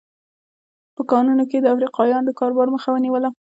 [0.95, 3.29] په کانونو کې یې د افریقایانو د کاروبار مخه ونیوله.